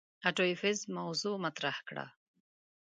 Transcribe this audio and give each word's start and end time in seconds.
آټو 0.27 0.43
ایفز 0.49 0.79
موضوغ 0.95 1.35
مطرح 1.45 1.77
کړه. 1.87 2.05